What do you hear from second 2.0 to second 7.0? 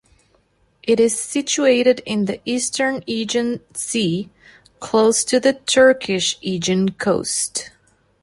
in the eastern Aegean Sea, close to the Turkish Aegean